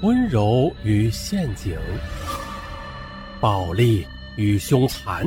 [0.00, 1.76] 温柔与陷阱，
[3.40, 4.06] 暴力
[4.36, 5.26] 与凶残，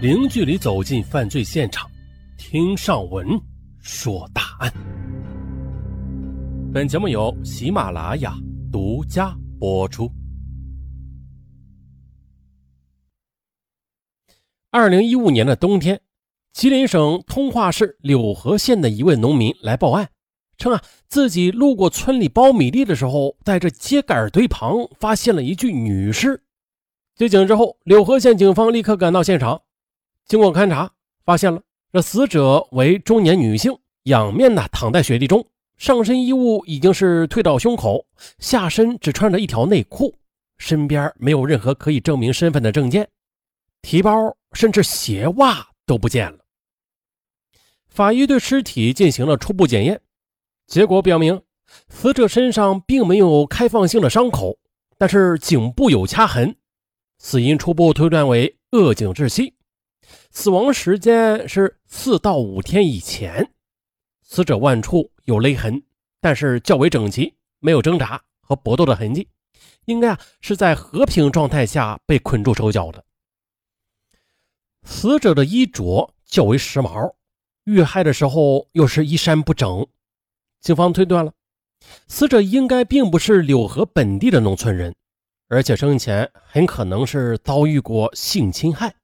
[0.00, 1.88] 零距离走进犯罪现场，
[2.36, 3.40] 听上文
[3.78, 4.72] 说大案。
[6.74, 8.34] 本节目由喜马拉雅
[8.72, 10.10] 独家播出。
[14.72, 16.00] 二零一五年的冬天，
[16.52, 20.10] 吉林省通化市柳河县的一位农民来报案。
[20.60, 26.42] 称啊，自己路过村里苞米地的时候，在这秸秆堆旁发现了一具女尸。
[27.16, 29.62] 接警之后，柳河县警方立刻赶到现场。
[30.26, 30.92] 经过勘查，
[31.24, 35.46] 发现了这死者为中年女性，仰面呢躺在雪地中，
[35.78, 38.06] 上身衣物已经是退到胸口，
[38.38, 40.14] 下身只穿着一条内裤，
[40.58, 43.08] 身边没有任何可以证明身份的证件，
[43.80, 46.38] 提包甚至鞋袜都不见了。
[47.88, 50.02] 法医对尸体进行了初步检验。
[50.70, 51.42] 结果表明，
[51.88, 54.56] 死者身上并没有开放性的伤口，
[54.96, 56.56] 但是颈部有掐痕，
[57.18, 59.56] 死因初步推断为扼颈窒息，
[60.30, 63.50] 死亡时间是四到五天以前。
[64.22, 65.82] 死者腕处有勒痕，
[66.20, 69.28] 但是较为整齐，没有挣扎和搏斗的痕迹，
[69.86, 73.04] 应该啊是在和平状态下被捆住手脚的。
[74.84, 77.16] 死者的衣着较为时髦，
[77.64, 79.84] 遇害的时候又是衣衫不整。
[80.60, 81.32] 警方推断了，
[82.06, 84.94] 死者应该并不是柳河本地的农村人，
[85.48, 88.94] 而且生前很可能是遭遇过性侵害。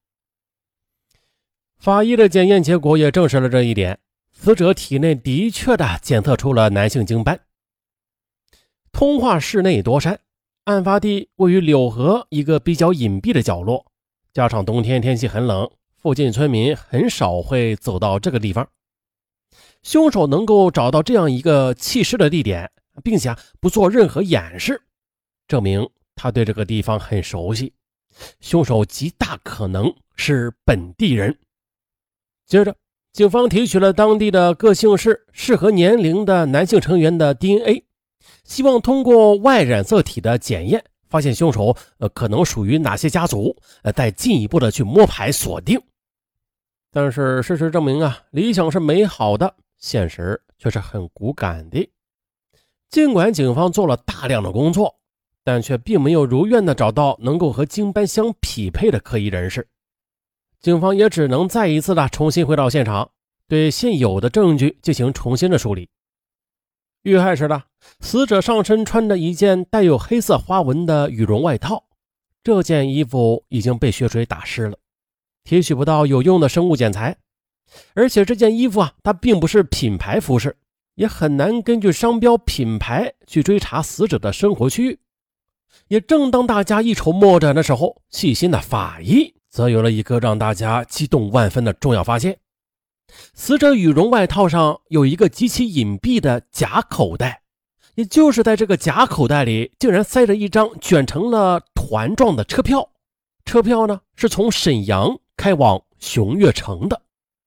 [1.79, 3.99] 法医的检验结果也证实了这一点，
[4.33, 7.41] 死者体内的确的检测出了男性精斑。
[8.93, 10.21] 通化市内多山，
[10.65, 13.87] 案发地位于柳河一个比较隐蔽的角落，
[14.33, 18.69] 加上冬天天气很冷，附近村民很少会走到这个地方。
[19.87, 22.69] 凶手能够找到这样一个弃尸的地点，
[23.05, 24.83] 并且不做任何掩饰，
[25.47, 27.73] 证明他对这个地方很熟悉。
[28.41, 31.39] 凶手极大可能是本地人。
[32.49, 32.75] 接着，
[33.13, 37.85] 警方提取了当地的各姓氏、适合年龄的男性成员的 DNA，
[38.43, 45.81] 希望通过 Y 染色体的检验，发现凶手呃可能属于哪些家族，呃，再进一步的去摸排锁定。
[46.91, 49.55] 但是事实证明啊，理想是美好的。
[49.79, 51.91] 现实却是很骨感的。
[52.89, 54.99] 尽管警方做了大量的工作，
[55.45, 59.69] 但却并没有如愿的找到能够和金斑相匹配的可疑人士。
[60.61, 63.11] 警方也只能再一次的重新回到现场，
[63.47, 65.89] 对现有的证据进行重新的梳理。
[67.03, 67.63] 遇害时的
[68.01, 71.85] 死者上身穿着一件带有黑色花纹的羽绒外套，
[72.43, 74.79] 这件衣服已经被血水打湿了，
[75.45, 77.17] 提取不到有用的生物检材。
[77.95, 80.57] 而且这件衣服啊，它并不是品牌服饰，
[80.95, 84.99] 也很难根据商标品牌去追查死者的生活区域。
[85.89, 92.39] 也正当大家一筹莫展的时候，细心的法医则有了一个让大家激动万分的重要发现：
[93.35, 97.43] 死者羽绒外套上有一个极其隐蔽的假口袋，
[97.95, 102.91] 也就是在这个假口袋里，竟然塞着一张卷成了团状的车票。
[103.45, 107.03] 车票呢，是从沈阳开往熊岳城的。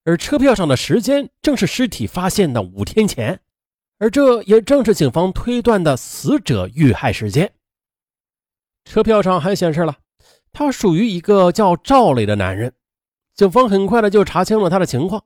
[0.09, 3.41] 而车票上的时间正是尸体发现的五天前，
[3.99, 7.53] 而这也正是警方推断的死者遇害时间。
[8.85, 9.97] 车票上还显示了，
[10.51, 12.73] 他属于一个叫赵磊的男人。
[13.35, 15.23] 警方很快的就查清了他的情况。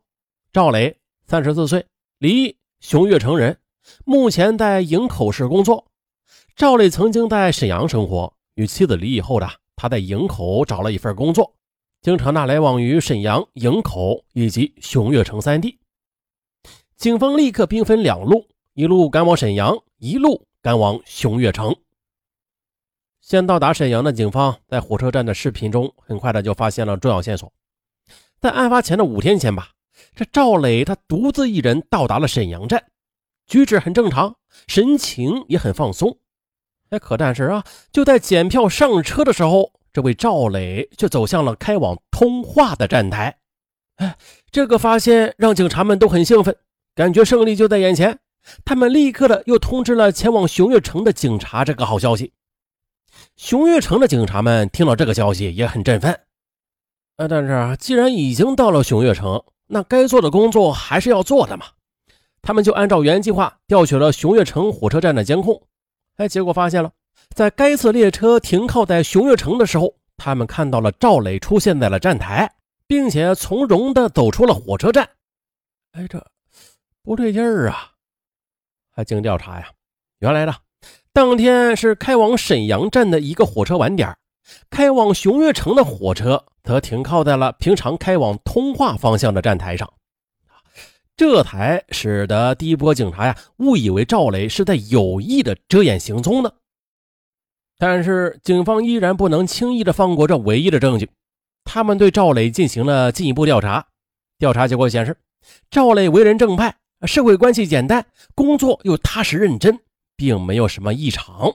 [0.52, 1.86] 赵磊，三十四岁，
[2.18, 3.58] 离异，熊岳城人，
[4.04, 5.88] 目前在营口市工作。
[6.58, 11.56] 赵磊曾经在沈阳生活，与妻子离异后的他在营口找了一份工作。
[12.04, 15.80] 经常的来往于沈阳、营口以及熊岳城三地，
[16.98, 21.74] 警方立刻兵分两路，一路赶往沈阳，一路赶往熊岳城。
[23.22, 27.54] 先到达沈阳的警方，在火车站的视频中，很快的就发现了重要线索。
[28.42, 29.70] 在案发前的五天前吧，
[30.14, 32.84] 这赵磊他独自一人到达了沈阳站，
[33.48, 34.36] 举止很正常，
[34.68, 36.18] 神情也很放松。
[36.90, 37.64] 哎，可但是啊，
[37.94, 39.72] 就在检票上车的时候。
[39.94, 43.38] 这位赵磊却走向了开往通化的站台，
[43.98, 44.18] 哎，
[44.50, 46.58] 这个发现让警察们都很兴奋，
[46.96, 48.20] 感觉胜利就在眼前。
[48.66, 52.34] 他们立刻的又通知了前往熊岳城的警察这个好消息。
[53.38, 56.20] 熊岳城的警察们听到这个消息也很振奋，
[57.18, 61.68] 呃，但是啊既然已经到了熊岳城，那该做的工作还是要做的嘛。
[62.42, 65.62] 他们就按照原计划调取了熊岳城火车站的监控，
[66.18, 66.92] 哎，结果发现了。
[67.34, 72.54] 在该次列车停靠在熊岳城的时候，他们看到了赵磊出现在了站台，
[72.88, 75.10] 并且从容地走出了火车站。
[75.94, 76.24] 哎，这
[77.04, 77.94] 不对劲儿啊！
[78.92, 79.68] 还经调查呀，
[80.20, 80.54] 原来呢，
[81.12, 84.16] 当天是开往沈阳站的一个火车晚点，
[84.70, 89.92] 开往熊岳城的火车则停靠在了平常开往通化方向的站台上。
[91.16, 96.52] 这才使得第一波警察呀误以为赵磊是在有意的遮掩行踪呢。
[97.86, 101.10] 但是警方依然不能轻易的放过这唯一的证据，
[101.66, 103.86] 他们对赵磊进行了进一步调查。
[104.38, 105.18] 调查结果显示，
[105.70, 109.78] 赵磊为人正派，社会关系简单，工作又踏实认真。
[110.16, 111.54] 并没有什么异常。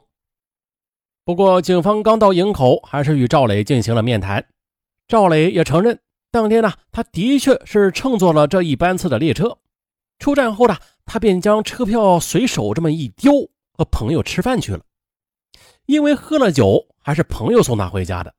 [1.25, 4.45] 不过，警方刚到营口，还是与赵磊进行了面谈。
[5.07, 5.99] 赵磊也承认，
[6.31, 9.57] 当天呢，他的确是乘坐了这一班次的列车。
[10.19, 10.77] 出站后呢，
[11.07, 14.81] 他便将车票随手这么一丢，和朋友吃饭去了。
[15.89, 18.35] 因为喝了酒，还是朋友送他回家的。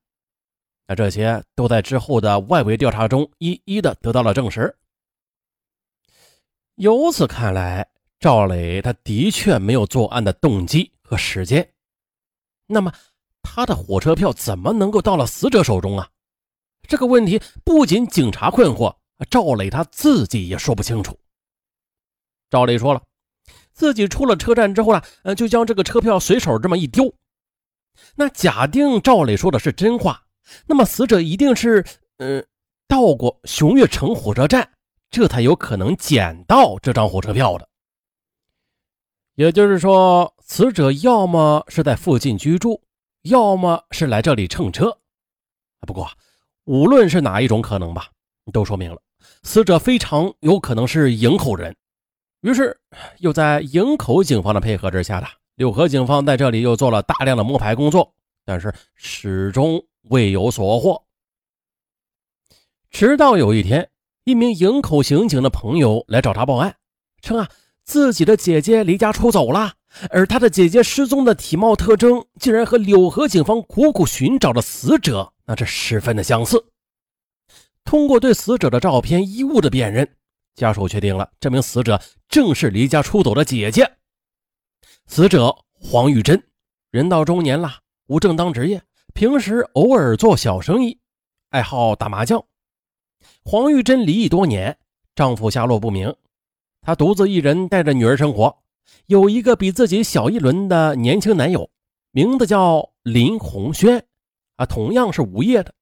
[0.86, 4.74] 那这些都在之后的外围调查中一一的得到了证实。
[6.76, 7.86] 由此看来。
[8.20, 11.72] 赵磊他的确没有作案的动机和时间，
[12.66, 12.92] 那么
[13.40, 16.06] 他的火车票怎么能够到了死者手中啊？
[16.86, 18.94] 这个问题不仅警察困惑，
[19.30, 21.18] 赵磊他自己也说不清楚。
[22.50, 23.02] 赵磊说了，
[23.72, 27.10] 自己出了车站之后呢，呃，就将这个车票随手这么一丢。
[28.16, 30.24] 那假定赵磊说的是真话，
[30.66, 31.84] 那么死者一定是，
[32.18, 32.46] 嗯，
[32.86, 34.68] 到过熊岳城火车站，
[35.10, 37.68] 这才有可能捡到这张火车票的。
[39.36, 42.82] 也就是说，死者要么是在附近居住，
[43.22, 44.98] 要么是来这里乘车。
[45.86, 46.10] 不过，
[46.64, 48.10] 无论是哪一种可能吧，
[48.52, 49.00] 都说明了
[49.42, 51.74] 死者非常有可能是营口人。
[52.42, 52.78] 于是，
[53.18, 55.26] 又在营口警方的配合之下，的
[55.60, 58.14] 六合警方在这里又做了大量的摸排工作，
[58.46, 61.04] 但是始终未有所获。
[62.88, 63.90] 直到有一天，
[64.24, 66.76] 一名营口刑警的朋友来找他报案，
[67.20, 67.46] 称啊。
[67.84, 69.74] 自己的姐姐离家出走了，
[70.08, 76.72] 而他的姐姐失踪的体貌特征竟然和柳河警方苦苦寻找的死者那是十分的相似。
[77.84, 80.08] 通过对死者的照片、衣物的辨认，
[80.54, 83.92] 家属确定了这名死者正是离家出走的姐姐。
[85.12, 86.40] 死者黄玉珍，
[86.92, 88.80] 人到中年了，无正当职业，
[89.12, 91.00] 平时偶尔做小生意，
[91.48, 92.40] 爱好打麻将。
[93.42, 94.78] 黄玉珍离异多年，
[95.16, 96.14] 丈夫下落不明。
[96.80, 98.56] 她独自一人带着女儿生活，
[99.06, 101.68] 有一个比自己小一轮的年轻男友，
[102.12, 104.06] 名字叫林红轩，
[104.54, 105.74] 啊，同样是无业的。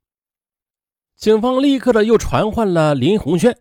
[1.16, 3.58] 警方立刻的又传唤了林红轩。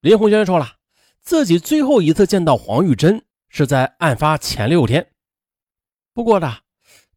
[0.00, 0.78] 林红轩说了，
[1.22, 5.06] 自己最后一次见到黄玉珍是在案发前六天。
[6.14, 6.56] 不过呢，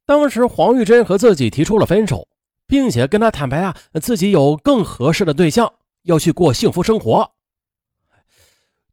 [0.06, 2.28] 当时黄玉珍和自己提出了分手，
[2.68, 7.32] 并且跟他坦白啊，自己有更合适的对象，要去过幸福生活。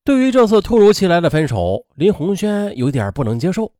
[0.04, 3.72] 对于这次突如其来的分手，林红轩有点不能接受。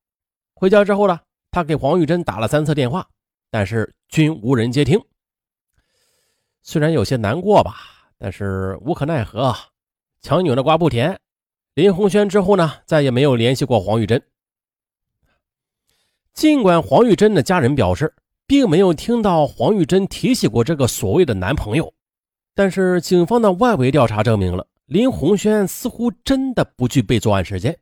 [0.54, 1.18] 回家之后呢，
[1.50, 3.08] 他给黄玉珍打了三次电话，
[3.50, 5.00] 但是均无人接听。
[6.62, 7.76] 虽然有些难过吧，
[8.18, 9.56] 但是无可奈何，
[10.20, 11.18] 强扭的瓜不甜。
[11.74, 14.22] 林红轩之后呢，再也没有联系过黄玉珍。
[16.32, 18.14] 尽管黄玉珍的家人表示，
[18.46, 21.92] 并没有听到黄玉珍提起过这个所谓的男朋友，
[22.54, 24.66] 但是警方的外围调查证明了。
[24.86, 27.78] 林红轩似乎真的不具备作案时间。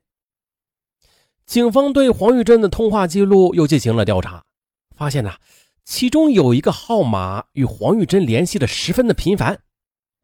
[1.47, 4.45] 警方对黄玉珍的通话记录又进行了调查，
[4.95, 5.33] 发现呢，
[5.87, 9.59] 其中有一个号码与黄玉珍联系的十分的频繁。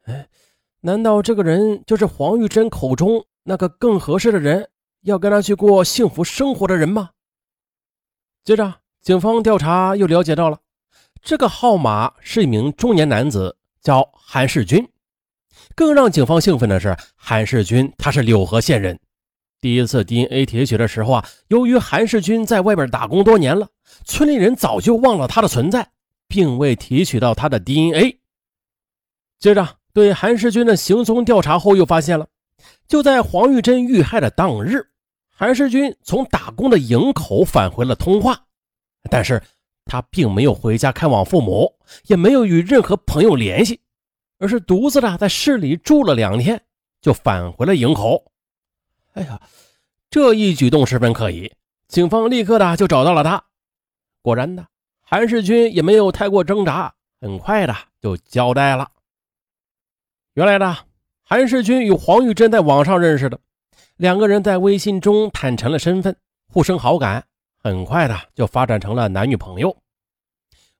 [0.02, 0.28] 哎，
[0.82, 4.68] 难道这个人就是黄玉珍口中那个更合适的人，
[5.02, 7.10] 要跟他去过幸福生活的人吗？
[8.42, 10.58] 接着，警方调查又了解到了，
[11.22, 14.88] 这个号码是一名中年男子，叫韩世军。
[15.74, 18.98] 更让警方兴奋的是，韩世军他是柳河县人。
[19.60, 23.68] 第一次 DNA 提取的时候啊，由于韩世军在外边打工多年了，
[24.04, 25.92] 村里人早就忘了他的存在，
[26.28, 28.20] 并未提取到他的 DNA。
[29.38, 32.28] 接着对韩世军的行踪调查后，又发现了，
[32.86, 34.86] 就在黄玉珍遇害的当日，
[35.28, 38.44] 韩世军从打工的营口返回了通化，
[39.10, 39.42] 但是
[39.84, 41.74] 他并没有回家看望父母，
[42.06, 43.80] 也没有与任何朋友联系。
[44.38, 46.60] 而是独自的在市里住了两天，
[47.00, 48.32] 就返回了营口。
[49.12, 49.40] 哎呀，
[50.10, 51.50] 这一举动十分可疑，
[51.86, 53.42] 警方立刻的就找到了他。
[54.20, 54.66] 果然的，
[55.00, 58.90] 韩世军也没有太过挣扎，很快的就交代了。
[60.34, 60.76] 原来呢
[61.26, 63.40] 韩世军与黄玉珍在网上认识的，
[63.96, 66.14] 两个人在微信中坦诚了身份，
[66.52, 67.24] 互生好感，
[67.62, 69.74] 很快的就发展成了男女朋友。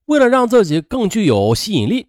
[0.04, 2.08] 为了让自己更具有吸引力。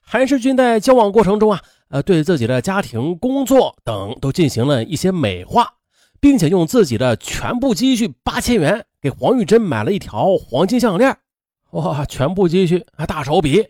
[0.00, 5.74] 韩世军在交往过程中啊，呃，对自己的家庭、工作等都进行了一些美化，
[6.20, 11.16] 并且用自己的全部积蓄八千元给黄玉珍买了一条黄金项链，
[11.72, 13.66] 哇，全部积蓄还大手笔，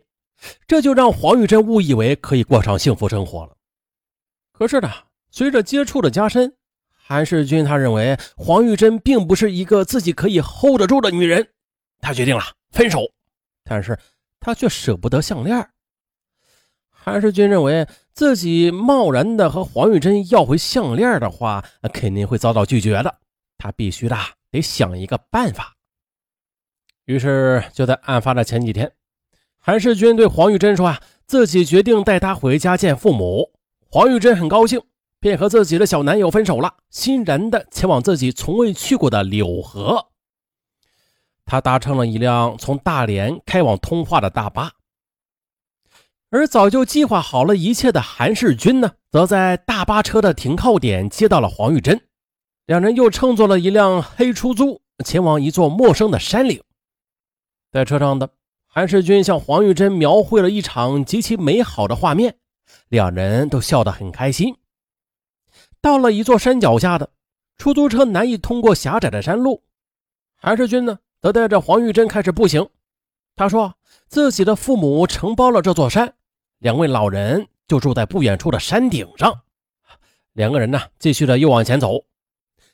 [0.66, 3.56] 这就让黄玉珍误以为可以过上幸福生活了。
[4.62, 4.88] 可是呢，
[5.32, 6.54] 随着接触的加深，
[6.94, 11.48] 韩世军他认为黄玉珍并不是一个自己可以 hold 得住的女人，
[11.98, 13.00] 他决定了分手，
[13.64, 13.98] 但是
[14.38, 15.68] 他却舍不得项链。
[16.88, 23.12] 韩世军认为自己贸然的和黄玉珍要回项链的话，肯定会遭到拒绝的。
[23.58, 24.16] 他必须的
[24.52, 25.74] 得想一个办法。
[27.06, 28.92] 于是就在案发的前几天，
[29.58, 33.50] 韩世军对黄玉珍说：“啊，自己决定带她回家见父母。”
[33.94, 34.80] 黄玉珍很高兴，
[35.20, 40.06] 便和自己的小男友分手了，欣然的前往自己从未去过的柳河。
[41.44, 44.72] 他搭乘了一辆从大连开往通化的大巴。
[46.30, 52.00] 而早就计划好了一切的韩世军呢，则在大巴车的停靠点接到了黄玉珍，
[52.64, 56.62] 两人又乘坐了一辆黑出租，前往一座陌生的山岭。
[57.70, 58.30] 在车上的
[58.66, 62.36] 韩世军向黄玉珍描绘了一场极其美好的画面，
[62.92, 64.54] 两人都笑得很开心。
[65.80, 67.08] 到了一座山脚下的
[67.56, 69.62] 出租车难以通过狭窄的山路，
[70.36, 72.68] 韩世军呢，则带着黄玉珍开始步行。
[73.34, 73.72] 他说
[74.08, 76.12] 自己的父母承包了这座山。
[76.58, 79.40] 两位老人就住在不远处的山顶上。
[80.34, 82.04] 两个人呢，继续的又往前走。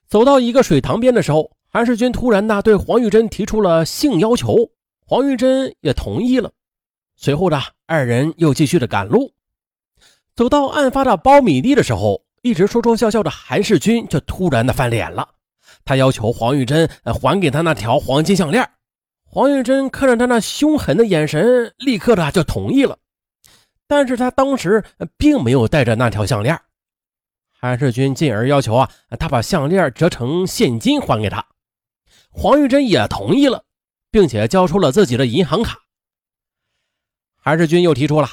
[0.08, 4.72] 走到一个水塘边的时候，韩世军突然呢对黄玉珍提出了性要求，
[5.06, 6.50] 黄玉珍也同意了。
[7.14, 9.32] 随后呢，二人又继续的赶路。
[10.38, 15.28] 走到案发的苞米地的时候，一直说说笑笑的韩世军却突然的翻脸了。
[15.84, 18.70] 他要求黄玉珍还给他那条黄金项链。
[19.24, 22.96] 黄玉珍看着他那凶狠的眼神，立刻的就同意了。
[23.88, 24.84] 但是他当时
[25.16, 26.56] 并没有带着那条项链，
[27.50, 31.44] 韩世军进而要求啊，他把项链折成现金还给他。
[32.30, 33.64] 黄玉珍也同意了，
[34.12, 35.80] 并且交出了自己的银行卡。
[37.34, 38.28] 韩世军又提出了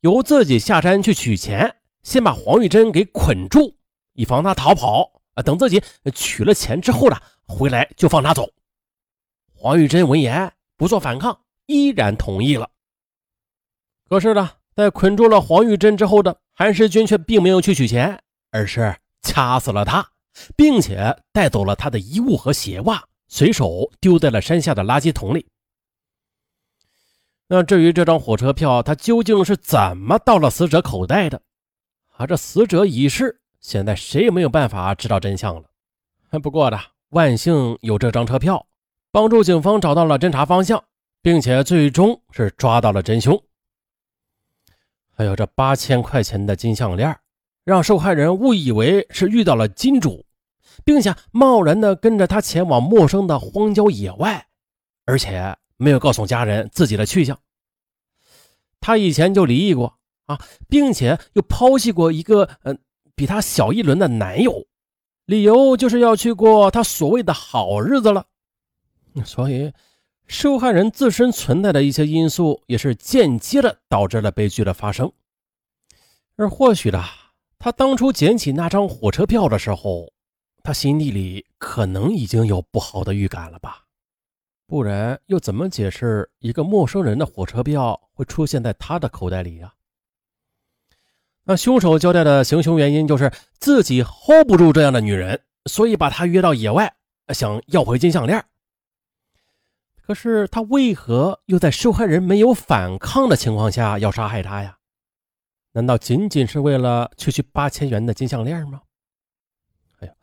[0.00, 3.74] 由自己下山去取钱，先把黄玉珍给捆住，
[4.12, 5.42] 以防他逃跑啊。
[5.42, 5.82] 等自己
[6.14, 8.48] 取了钱之后呢，回来就放他走。
[9.54, 12.68] 黄玉珍闻言不做反抗，依然同意了。
[14.08, 14.50] 可是呢？
[14.76, 20.06] 在捆住了黄玉珍之后的韩世军却并没有去取钱，而是掐死了他，
[20.54, 25.46] 并且带走了他的衣物和鞋袜，随手丢在了山下的垃圾桶里。
[27.48, 31.40] 那至于这张火车票，他究竟是怎么到了死者口袋的？
[32.16, 35.64] 啊，这死者已逝，现在谁也没有办法知道真相了。
[36.42, 36.78] 不过呢，
[37.10, 38.66] 万幸有这张车票，
[39.12, 40.82] 帮助警方找到了侦查方向，
[41.22, 43.40] 并且最终是抓到了真凶。
[45.14, 47.16] 还有这八千块钱的金项链，
[47.64, 50.26] 让受害人误以为是遇到了金主，
[50.84, 54.46] 并且贸然的跟着他前往陌生的荒郊野外，
[55.06, 57.38] 而且没有告诉家人自己的去向。
[58.80, 62.78] 他以前就离异过啊，并且又抛弃过一个嗯
[63.14, 64.66] 比他小一轮的男友，
[65.24, 68.26] 理由就是要去过他所谓的好日子了。
[69.24, 69.72] 所以。
[70.28, 75.12] 受害人自身存在的一些因素，也是间接的导致了悲剧的发生。
[76.34, 77.00] 而或许呢，
[77.60, 80.12] 他当初捡起那张火车票的时候，
[80.64, 83.85] 他心底里可能已经有不好的预感了吧？
[84.66, 89.74] 不然又怎么解释一个陌生人的火车票会出现在他的口袋里呀？
[91.44, 96.96] 那凶手交代的行凶原因就是自己 hold 不住这样的女人，所以把她约到野外，
[97.28, 98.44] 想要回金项链。
[99.94, 104.78] 可是他为何又在受害人没有反抗的情况下要杀害她呀？
[105.72, 108.82] 难道仅仅是为了区区八千元的金项链吗？
[110.00, 110.14] 哎呀，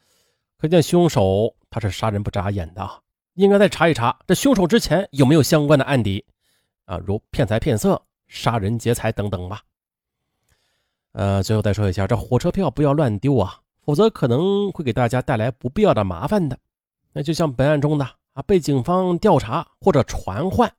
[0.58, 3.03] 可见凶手他是杀人不眨眼的！
[3.34, 6.26] 应该再查一查这凶手之前有没有相关的案底
[6.86, 9.62] 啊，如骗财骗色、杀人劫财等等吧。
[11.14, 16.58] 呃，最后再说一下，这火车票不要乱丢啊，否则可能会给大家带来不必要的麻烦的。
[17.12, 18.08] 那就像本案中的。
[18.34, 20.74] 啊，被警方调查或者传唤，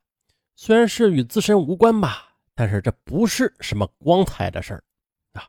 [0.57, 4.83] 虽然是与自身无关吧，但是这不是什么光彩的事儿
[5.35, 5.47] 啊。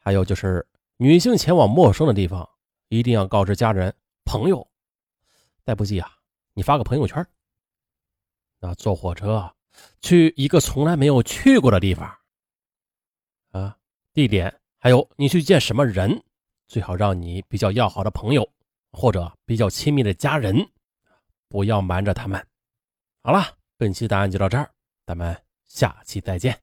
[0.00, 2.48] 还有就是，女性前往陌生的地方，
[2.88, 4.66] 一定要告知家人、朋友。
[5.64, 6.10] 再不济啊，
[6.54, 7.26] 你发个朋友圈。
[8.58, 9.54] 那坐火车
[10.00, 12.18] 去一个从来没有去过的地方，
[13.50, 13.76] 啊，
[14.12, 16.22] 地点还有你去见什么人，
[16.68, 18.48] 最好让你比较要好的朋友
[18.92, 20.68] 或者比较亲密的家人。
[21.48, 22.46] 不要瞒着他们。
[23.22, 24.72] 好了，本期答案就到这儿，
[25.04, 26.58] 咱们下期再见。